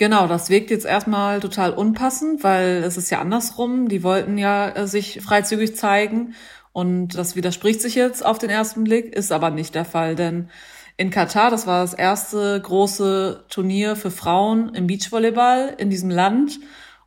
Genau, 0.00 0.26
das 0.26 0.48
wirkt 0.48 0.70
jetzt 0.70 0.86
erstmal 0.86 1.40
total 1.40 1.74
unpassend, 1.74 2.42
weil 2.42 2.82
es 2.84 2.96
ist 2.96 3.10
ja 3.10 3.20
andersrum. 3.20 3.90
Die 3.90 4.02
wollten 4.02 4.38
ja 4.38 4.70
äh, 4.70 4.86
sich 4.86 5.20
freizügig 5.20 5.76
zeigen 5.76 6.34
und 6.72 7.18
das 7.18 7.36
widerspricht 7.36 7.82
sich 7.82 7.96
jetzt 7.96 8.24
auf 8.24 8.38
den 8.38 8.48
ersten 8.48 8.84
Blick, 8.84 9.14
ist 9.14 9.30
aber 9.30 9.50
nicht 9.50 9.74
der 9.74 9.84
Fall, 9.84 10.16
denn 10.16 10.48
in 10.96 11.10
Katar, 11.10 11.50
das 11.50 11.66
war 11.66 11.82
das 11.82 11.92
erste 11.92 12.58
große 12.62 13.44
Turnier 13.50 13.94
für 13.94 14.10
Frauen 14.10 14.74
im 14.74 14.86
Beachvolleyball 14.86 15.74
in 15.76 15.90
diesem 15.90 16.08
Land 16.08 16.60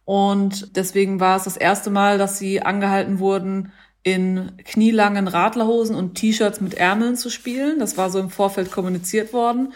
und 0.05 0.77
deswegen 0.77 1.19
war 1.19 1.37
es 1.37 1.45
das 1.45 1.57
erste 1.57 1.89
Mal, 1.89 2.19
dass 2.19 2.37
sie 2.37 2.61
angehalten 2.61 3.17
wurden, 3.17 3.71
in 4.03 4.51
knielangen 4.65 5.27
Radlerhosen 5.27 5.95
und 5.95 6.13
T-Shirts 6.13 6.61
mit 6.61 6.75
Ärmeln 6.75 7.15
zu 7.15 7.31
spielen. 7.31 7.79
Das 7.79 7.97
war 7.97 8.11
so 8.11 8.19
im 8.19 8.29
Vorfeld 8.29 8.69
kommuniziert 8.69 9.33
worden. 9.33 9.73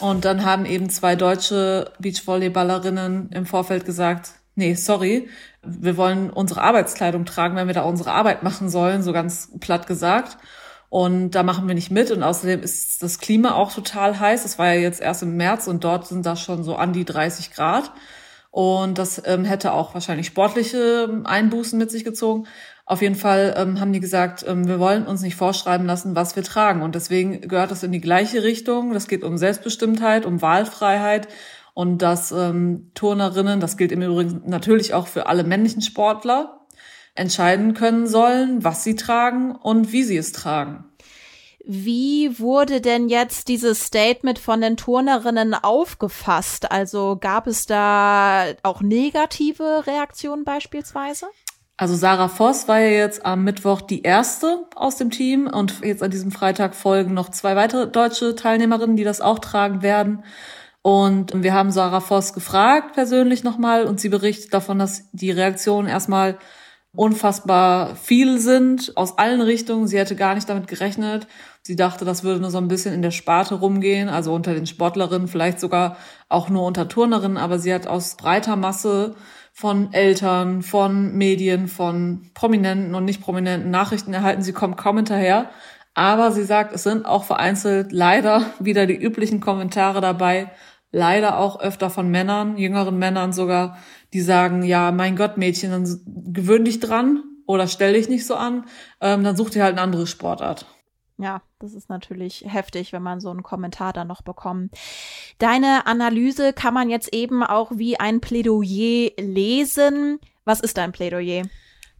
Und 0.00 0.24
dann 0.24 0.44
haben 0.44 0.64
eben 0.64 0.88
zwei 0.90 1.14
deutsche 1.14 1.92
Beachvolleyballerinnen 1.98 3.30
im 3.32 3.46
Vorfeld 3.46 3.84
gesagt, 3.84 4.30
nee, 4.54 4.74
sorry, 4.74 5.28
wir 5.62 5.96
wollen 5.96 6.30
unsere 6.30 6.62
Arbeitskleidung 6.62 7.24
tragen, 7.26 7.56
wenn 7.56 7.66
wir 7.66 7.74
da 7.74 7.82
unsere 7.82 8.12
Arbeit 8.12 8.42
machen 8.42 8.70
sollen, 8.70 9.02
so 9.02 9.12
ganz 9.12 9.50
platt 9.60 9.86
gesagt. 9.86 10.38
Und 10.88 11.30
da 11.30 11.42
machen 11.42 11.68
wir 11.68 11.74
nicht 11.74 11.90
mit. 11.90 12.10
Und 12.10 12.22
außerdem 12.22 12.62
ist 12.62 13.02
das 13.02 13.18
Klima 13.18 13.54
auch 13.54 13.72
total 13.72 14.18
heiß. 14.18 14.44
Es 14.44 14.58
war 14.58 14.72
ja 14.72 14.80
jetzt 14.80 15.00
erst 15.00 15.22
im 15.22 15.36
März 15.36 15.68
und 15.68 15.84
dort 15.84 16.06
sind 16.06 16.26
das 16.26 16.40
schon 16.40 16.64
so 16.64 16.74
an 16.76 16.92
die 16.92 17.04
30 17.04 17.52
Grad. 17.52 17.92
Und 18.50 18.98
das 18.98 19.22
ähm, 19.24 19.44
hätte 19.44 19.72
auch 19.72 19.94
wahrscheinlich 19.94 20.26
sportliche 20.26 21.22
Einbußen 21.24 21.78
mit 21.78 21.90
sich 21.90 22.04
gezogen. 22.04 22.48
Auf 22.90 23.02
jeden 23.02 23.14
Fall 23.14 23.54
ähm, 23.56 23.78
haben 23.78 23.92
die 23.92 24.00
gesagt, 24.00 24.44
ähm, 24.48 24.66
wir 24.66 24.80
wollen 24.80 25.06
uns 25.06 25.22
nicht 25.22 25.36
vorschreiben 25.36 25.86
lassen, 25.86 26.16
was 26.16 26.34
wir 26.34 26.42
tragen. 26.42 26.82
Und 26.82 26.96
deswegen 26.96 27.40
gehört 27.42 27.70
das 27.70 27.84
in 27.84 27.92
die 27.92 28.00
gleiche 28.00 28.42
Richtung. 28.42 28.94
Das 28.94 29.06
geht 29.06 29.22
um 29.22 29.38
Selbstbestimmtheit, 29.38 30.26
um 30.26 30.42
Wahlfreiheit 30.42 31.28
und 31.72 32.02
dass 32.02 32.32
ähm, 32.32 32.90
Turnerinnen, 32.94 33.60
das 33.60 33.76
gilt 33.76 33.92
im 33.92 34.02
Übrigen 34.02 34.42
natürlich 34.44 34.92
auch 34.92 35.06
für 35.06 35.28
alle 35.28 35.44
männlichen 35.44 35.82
Sportler, 35.82 36.66
entscheiden 37.14 37.74
können 37.74 38.08
sollen, 38.08 38.64
was 38.64 38.82
sie 38.82 38.96
tragen 38.96 39.54
und 39.54 39.92
wie 39.92 40.02
sie 40.02 40.16
es 40.16 40.32
tragen. 40.32 40.84
Wie 41.64 42.40
wurde 42.40 42.80
denn 42.80 43.08
jetzt 43.08 43.46
dieses 43.46 43.84
Statement 43.84 44.40
von 44.40 44.60
den 44.60 44.76
Turnerinnen 44.76 45.54
aufgefasst? 45.54 46.72
Also 46.72 47.18
gab 47.20 47.46
es 47.46 47.66
da 47.66 48.46
auch 48.64 48.80
negative 48.80 49.86
Reaktionen 49.86 50.42
beispielsweise? 50.42 51.26
Also 51.80 51.94
Sarah 51.94 52.28
Voss 52.28 52.68
war 52.68 52.78
ja 52.78 52.90
jetzt 52.90 53.24
am 53.24 53.42
Mittwoch 53.42 53.80
die 53.80 54.02
erste 54.02 54.66
aus 54.76 54.96
dem 54.96 55.10
Team 55.10 55.46
und 55.46 55.80
jetzt 55.82 56.02
an 56.02 56.10
diesem 56.10 56.30
Freitag 56.30 56.74
folgen 56.74 57.14
noch 57.14 57.30
zwei 57.30 57.56
weitere 57.56 57.86
deutsche 57.86 58.34
Teilnehmerinnen, 58.34 58.96
die 58.96 59.02
das 59.02 59.22
auch 59.22 59.38
tragen 59.38 59.80
werden. 59.80 60.22
Und 60.82 61.42
wir 61.42 61.54
haben 61.54 61.70
Sarah 61.70 62.02
Voss 62.02 62.34
gefragt 62.34 62.92
persönlich 62.92 63.44
nochmal 63.44 63.86
und 63.86 63.98
sie 63.98 64.10
berichtet 64.10 64.52
davon, 64.52 64.78
dass 64.78 65.08
die 65.12 65.30
Reaktionen 65.30 65.88
erstmal 65.88 66.36
unfassbar 66.94 67.96
viel 67.96 68.40
sind 68.40 68.94
aus 68.98 69.16
allen 69.16 69.40
Richtungen. 69.40 69.86
Sie 69.86 69.96
hätte 69.96 70.16
gar 70.16 70.34
nicht 70.34 70.50
damit 70.50 70.66
gerechnet. 70.66 71.28
Sie 71.62 71.76
dachte, 71.76 72.04
das 72.04 72.22
würde 72.24 72.42
nur 72.42 72.50
so 72.50 72.58
ein 72.58 72.68
bisschen 72.68 72.92
in 72.92 73.00
der 73.00 73.10
Sparte 73.10 73.54
rumgehen, 73.54 74.10
also 74.10 74.34
unter 74.34 74.52
den 74.52 74.66
Sportlerinnen, 74.66 75.28
vielleicht 75.28 75.58
sogar 75.58 75.96
auch 76.28 76.50
nur 76.50 76.66
unter 76.66 76.88
Turnerinnen, 76.88 77.38
aber 77.38 77.58
sie 77.58 77.72
hat 77.72 77.86
aus 77.86 78.16
breiter 78.16 78.56
Masse 78.56 79.14
von 79.52 79.92
Eltern, 79.92 80.62
von 80.62 81.16
Medien, 81.16 81.68
von 81.68 82.30
prominenten 82.34 82.94
und 82.94 83.04
nicht 83.04 83.20
prominenten 83.20 83.70
Nachrichten 83.70 84.14
erhalten. 84.14 84.42
Sie 84.42 84.52
kommt 84.52 84.76
kaum 84.76 84.96
hinterher. 84.96 85.50
Aber 85.94 86.30
sie 86.30 86.44
sagt, 86.44 86.74
es 86.74 86.84
sind 86.84 87.04
auch 87.04 87.24
vereinzelt 87.24 87.92
leider 87.92 88.46
wieder 88.58 88.86
die 88.86 88.96
üblichen 88.96 89.40
Kommentare 89.40 90.00
dabei. 90.00 90.50
Leider 90.92 91.38
auch 91.38 91.60
öfter 91.60 91.88
von 91.88 92.10
Männern, 92.10 92.56
jüngeren 92.56 92.98
Männern 92.98 93.32
sogar, 93.32 93.76
die 94.12 94.20
sagen, 94.20 94.62
ja, 94.64 94.90
mein 94.90 95.14
Gott, 95.14 95.36
Mädchen, 95.36 95.70
dann 95.70 96.32
gewöhn 96.32 96.64
dich 96.64 96.80
dran 96.80 97.22
oder 97.46 97.68
stell 97.68 97.92
dich 97.92 98.08
nicht 98.08 98.26
so 98.26 98.34
an, 98.34 98.64
ähm, 99.00 99.22
dann 99.22 99.36
such 99.36 99.50
dir 99.50 99.62
halt 99.62 99.74
eine 99.74 99.82
andere 99.82 100.06
Sportart. 100.06 100.66
Ja, 101.20 101.42
das 101.58 101.74
ist 101.74 101.90
natürlich 101.90 102.44
heftig, 102.46 102.94
wenn 102.94 103.02
man 103.02 103.20
so 103.20 103.28
einen 103.30 103.42
Kommentar 103.42 103.92
dann 103.92 104.08
noch 104.08 104.22
bekommt. 104.22 104.72
Deine 105.38 105.86
Analyse 105.86 106.54
kann 106.54 106.72
man 106.72 106.88
jetzt 106.88 107.12
eben 107.12 107.42
auch 107.42 107.72
wie 107.74 108.00
ein 108.00 108.22
Plädoyer 108.22 109.10
lesen. 109.18 110.18
Was 110.46 110.60
ist 110.60 110.78
dein 110.78 110.92
Plädoyer? 110.92 111.42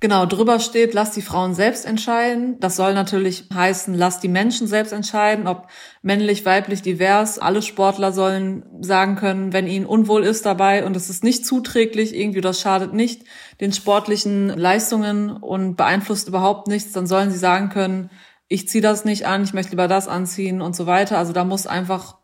Genau, 0.03 0.25
drüber 0.25 0.61
steht, 0.61 0.95
lass 0.95 1.11
die 1.11 1.21
Frauen 1.21 1.53
selbst 1.53 1.85
entscheiden. 1.85 2.59
Das 2.59 2.77
soll 2.77 2.95
natürlich 2.95 3.45
heißen, 3.53 3.93
lass 3.93 4.19
die 4.19 4.29
Menschen 4.29 4.67
selbst 4.67 4.95
entscheiden, 4.95 5.47
ob 5.47 5.67
männlich, 6.01 6.47
weiblich, 6.47 6.81
divers. 6.81 7.39
Alle 7.39 7.61
Sportler 7.61 8.11
sollen 8.11 8.65
sagen 8.81 9.17
können, 9.17 9.53
wenn 9.53 9.67
ihnen 9.67 9.85
unwohl 9.85 10.25
ist 10.25 10.47
dabei 10.47 10.87
und 10.87 10.97
es 10.97 11.11
ist 11.11 11.23
nicht 11.23 11.45
zuträglich, 11.45 12.17
irgendwie 12.17 12.41
das 12.41 12.63
schadet 12.63 12.95
nicht 12.95 13.25
den 13.61 13.75
sportlichen 13.75 14.49
Leistungen 14.49 15.31
und 15.31 15.77
beeinflusst 15.77 16.29
überhaupt 16.29 16.69
nichts, 16.69 16.93
dann 16.93 17.07
sollen 17.07 17.31
sie 17.31 17.37
sagen 17.37 17.69
können, 17.69 18.09
ich 18.51 18.69
ziehe 18.69 18.83
das 18.83 19.05
nicht 19.05 19.27
an, 19.27 19.45
ich 19.45 19.55
möchte 19.55 19.71
lieber 19.71 19.87
das 19.87 20.09
anziehen 20.09 20.61
und 20.61 20.75
so 20.75 20.85
weiter. 20.87 21.17
Also 21.17 21.33
da 21.33 21.45
muss 21.45 21.69
einfach, 21.69 22.19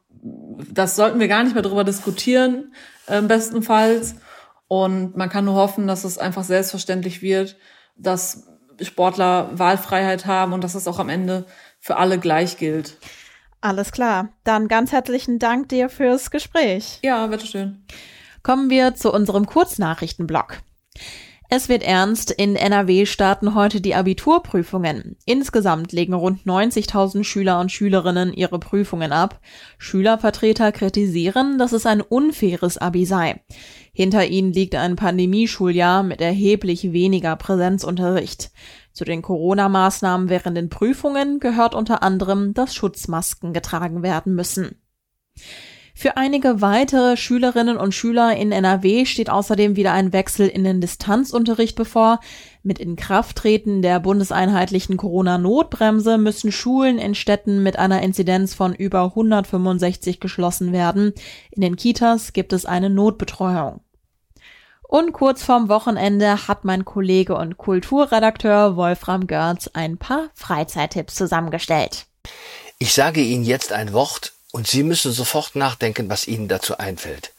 das 0.73 0.97
sollten 0.97 1.21
wir 1.21 1.29
gar 1.29 1.45
nicht 1.45 1.55
mehr 1.55 1.63
drüber 1.63 1.85
diskutieren, 1.85 2.75
äh, 3.07 3.23
bestenfalls. 3.23 4.17
Und 4.67 5.17
man 5.17 5.29
kann 5.29 5.45
nur 5.45 5.55
hoffen, 5.55 5.87
dass 5.87 6.03
es 6.03 6.19
einfach 6.19 6.43
selbstverständlich 6.43 7.23
wird, 7.23 7.57
dass 7.97 8.49
Sportler 8.83 9.51
Wahlfreiheit 9.57 10.27
haben 10.27 10.53
und 10.53 10.65
dass 10.65 10.75
es 10.75 10.89
auch 10.89 10.99
am 10.99 11.09
Ende 11.09 11.47
für 11.79 11.97
alle 11.97 12.19
gleich 12.19 12.57
gilt. 12.59 12.97
Alles 13.61 13.93
klar. 13.93 14.31
Dann 14.43 14.67
ganz 14.67 14.91
herzlichen 14.91 15.39
Dank 15.39 15.69
dir 15.69 15.89
fürs 15.89 16.33
Gespräch. 16.33 16.99
Ja, 17.03 17.25
bitteschön. 17.29 17.85
Kommen 18.43 18.69
wir 18.69 18.97
zu 18.97 19.13
unserem 19.13 19.47
Kurznachrichtenblock. 19.47 20.59
Es 21.49 21.69
wird 21.69 21.85
ernst. 21.85 22.33
In 22.33 22.57
NRW 22.57 23.07
starten 23.07 23.55
heute 23.55 23.81
die 23.81 23.95
Abiturprüfungen. 23.95 25.17
Insgesamt 25.27 25.93
legen 25.93 26.15
rund 26.15 26.45
90.000 26.45 27.23
Schüler 27.23 27.61
und 27.61 27.71
Schülerinnen 27.71 28.33
ihre 28.33 28.59
Prüfungen 28.59 29.13
ab. 29.13 29.41
Schülervertreter 29.79 30.73
kritisieren, 30.73 31.57
dass 31.59 31.73
es 31.73 31.87
ein 31.87 32.01
unfaires 32.01 32.79
Abi 32.79 33.07
sei. 33.07 33.45
Hinter 33.93 34.27
ihnen 34.27 34.53
liegt 34.53 34.75
ein 34.75 34.97
Pandemieschuljahr 34.97 36.03
mit 36.03 36.21
erheblich 36.21 36.93
weniger 36.93 37.37
Präsenzunterricht. 37.37 38.51
Zu 38.93 39.05
den 39.05 39.23
Corona-Maßnahmen 39.23 40.29
während 40.29 40.57
den 40.57 40.69
Prüfungen 40.69 41.39
gehört 41.39 41.75
unter 41.75 42.03
anderem, 42.03 42.55
dass 42.55 42.75
Schutzmasken 42.75 43.53
getragen 43.53 44.03
werden 44.03 44.35
müssen. 44.35 44.81
Für 45.99 46.19
einige 46.19 46.61
weitere 46.61 47.17
Schülerinnen 47.17 47.79
und 47.79 47.95
Schüler 47.95 48.37
in 48.37 48.53
NRW 48.53 49.07
steht 49.07 49.31
außerdem 49.31 49.77
wieder 49.77 49.95
ein 49.95 50.13
Wechsel 50.13 50.47
in 50.47 50.63
den 50.63 50.83
Distanzunterricht 50.83 51.75
bevor. 51.75 52.21
Mit 52.63 52.79
Inkrafttreten 52.79 53.81
der 53.81 53.99
bundeseinheitlichen 54.01 54.99
Corona-Notbremse 54.99 56.19
müssen 56.19 56.53
Schulen 56.53 56.99
in 56.99 57.15
Städten 57.15 57.63
mit 57.63 57.79
einer 57.79 58.03
Inzidenz 58.03 58.53
von 58.53 58.75
über 58.75 59.05
165 59.05 60.21
geschlossen 60.21 60.71
werden. 60.71 61.15
In 61.51 61.63
den 61.63 61.77
Kitas 61.77 62.35
gibt 62.35 62.53
es 62.53 62.67
eine 62.67 62.91
Notbetreuung. 62.91 63.81
Und 64.83 65.15
kurz 65.15 65.43
vorm 65.43 65.71
Wochenende 65.71 66.47
hat 66.47 66.67
mein 66.67 66.85
Kollege 66.85 67.37
und 67.37 67.57
Kulturredakteur 67.57 68.77
Wolfram 68.77 69.27
Görz 69.27 69.71
ein 69.73 69.97
paar 69.97 70.29
Freizeittipps 70.35 71.15
zusammengestellt. 71.15 72.05
Ich 72.79 72.93
sage 72.93 73.23
Ihnen 73.23 73.45
jetzt 73.45 73.73
ein 73.73 73.95
Wort, 73.95 74.36
und 74.57 74.67
Sie 74.67 74.83
müssen 74.83 75.13
sofort 75.13 75.55
nachdenken, 75.55 76.09
was 76.09 76.27
Ihnen 76.27 76.49
dazu 76.49 76.79
einfällt. 76.79 77.33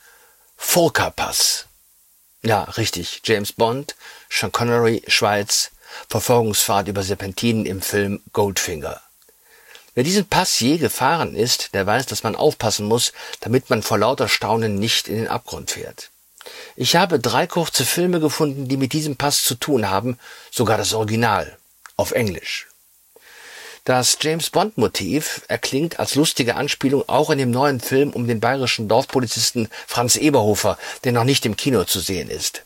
Furka-Pass. 0.56 1.66
Ja, 2.44 2.66
richtig. 2.66 3.22
James 3.26 3.54
Bond, 3.54 3.96
Sean 4.30 4.52
Connery, 4.52 5.02
Schweiz, 5.08 5.72
Verfolgungsfahrt 6.10 6.88
über 6.88 7.02
Serpentinen 7.02 7.66
im 7.66 7.82
Film 7.82 8.22
Goldfinger. 8.34 9.02
Wer 9.96 10.04
diesen 10.04 10.28
Pass 10.28 10.60
je 10.60 10.78
gefahren 10.78 11.36
ist, 11.36 11.74
der 11.74 11.88
weiß, 11.88 12.06
dass 12.06 12.22
man 12.22 12.36
aufpassen 12.36 12.86
muss, 12.86 13.14
damit 13.40 13.72
man 13.72 13.82
vor 13.82 13.98
lauter 13.98 14.28
Staunen 14.28 14.78
nicht 14.78 15.08
in 15.08 15.16
den 15.16 15.28
Abgrund 15.28 15.72
fährt. 15.72 16.12
Ich 16.76 16.96
habe 16.96 17.20
drei 17.20 17.48
kurze 17.48 17.84
Filme 17.84 18.20
gefunden, 18.20 18.68
die 18.68 18.78
mit 18.78 18.94
diesem 18.94 19.18
Pass 19.18 19.44
zu 19.44 19.56
tun 19.56 19.90
haben, 19.90 20.20
sogar 20.52 20.78
das 20.78 20.94
Original, 20.94 21.58
auf 21.96 22.12
Englisch. 22.12 22.68
Das 23.88 24.18
James 24.20 24.50
Bond 24.50 24.78
Motiv 24.78 25.44
erklingt 25.48 25.98
als 25.98 26.16
lustige 26.16 26.56
Anspielung 26.56 27.08
auch 27.08 27.30
in 27.30 27.38
dem 27.38 27.52
neuen 27.52 27.80
Film 27.80 28.10
um 28.10 28.28
den 28.28 28.42
bayerischen 28.42 28.90
Dorfpolizisten 28.90 29.70
Franz 29.88 30.18
Eberhofer, 30.18 30.78
der 31.06 31.14
noch 31.14 31.24
nicht 31.24 31.46
im 31.46 31.56
Kino 31.56 31.86
zu 31.86 32.02
sehen 32.02 32.30
ist. 32.30 32.64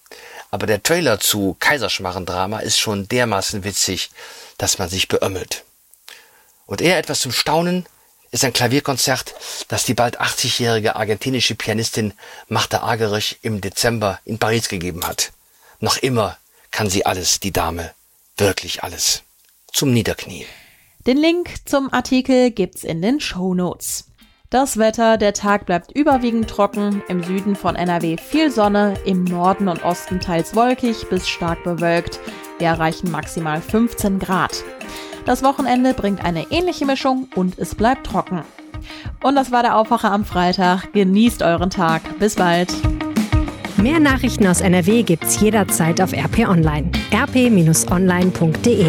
Aber 0.50 0.66
der 0.66 0.82
Trailer 0.82 1.20
zu 1.20 1.56
Kaiserschmarrendrama 1.60 2.62
ist 2.62 2.80
schon 2.80 3.08
dermaßen 3.08 3.64
witzig, 3.64 4.10
dass 4.58 4.80
man 4.80 4.90
sich 4.90 5.10
beömmelt. 5.10 5.64
Und 6.66 6.82
eher 6.82 6.98
etwas 6.98 7.20
zum 7.20 7.32
Staunen 7.32 7.86
ist 8.32 8.44
ein 8.44 8.54
Klavierkonzert, 8.54 9.36
das 9.68 9.86
die 9.86 9.94
bald 9.94 10.20
80-jährige 10.20 10.96
argentinische 10.96 11.54
Pianistin 11.54 12.14
Marta 12.48 12.82
Agerich 12.82 13.38
im 13.44 13.62
Dezember 13.62 14.20
in 14.26 14.40
Paris 14.40 14.70
gegeben 14.70 15.06
hat. 15.06 15.32
Noch 15.82 15.98
immer 15.98 16.40
kann 16.72 16.90
sie 16.90 17.06
alles, 17.06 17.40
die 17.40 17.52
Dame, 17.52 17.94
wirklich 18.38 18.82
alles. 18.82 19.22
Zum 19.72 19.94
Niederknien. 19.94 20.48
Den 21.08 21.18
Link 21.18 21.56
zum 21.66 21.92
Artikel 21.92 22.52
gibt's 22.52 22.84
in 22.84 23.02
den 23.02 23.20
Show 23.20 23.56
Notes. 23.56 24.12
Das 24.52 24.78
Wetter, 24.78 25.18
der 25.18 25.34
Tag 25.34 25.66
bleibt 25.66 25.92
überwiegend 25.92 26.48
trocken, 26.48 27.02
im 27.08 27.24
Süden 27.24 27.56
von 27.56 27.76
NRW 27.76 28.18
viel 28.18 28.52
Sonne, 28.52 28.94
im 29.04 29.24
Norden 29.24 29.68
und 29.68 29.84
Osten 29.84 30.20
teils 30.20 30.56
wolkig 30.56 31.10
bis 31.10 31.28
stark 31.28 31.64
bewölkt. 31.64 32.20
Wir 32.60 32.68
erreichen 32.68 33.10
maximal 33.10 33.62
15 33.62 34.20
Grad. 34.20 34.64
Das 35.26 35.42
Wochenende 35.42 35.96
bringt 35.96 36.24
eine 36.24 36.52
ähnliche 36.52 36.86
Mischung 36.86 37.28
und 37.34 37.58
es 37.58 37.74
bleibt 37.74 38.06
trocken. 38.06 38.44
Und 39.24 39.36
das 39.36 39.52
war 39.52 39.64
der 39.64 39.78
Aufwacher 39.78 40.12
am 40.12 40.24
Freitag. 40.24 40.94
Genießt 40.94 41.42
euren 41.42 41.72
Tag. 41.72 42.04
Bis 42.20 42.36
bald. 42.36 42.72
Mehr 43.78 44.00
Nachrichten 44.00 44.46
aus 44.46 44.62
NRW 44.62 45.02
gibt's 45.02 45.40
jederzeit 45.40 46.00
auf 46.00 46.14
RP 46.14 46.48
Online. 46.48 46.92
rp-online.de 47.12 48.86